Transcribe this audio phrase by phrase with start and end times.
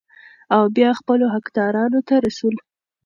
[0.55, 2.55] او بيا خپلو حقدارانو ته رسول،